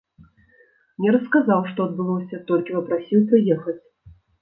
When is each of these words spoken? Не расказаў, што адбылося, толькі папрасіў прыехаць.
Не 1.03 1.09
расказаў, 1.17 1.61
што 1.73 1.79
адбылося, 1.91 2.43
толькі 2.51 2.71
папрасіў 2.81 3.19
прыехаць. 3.31 3.81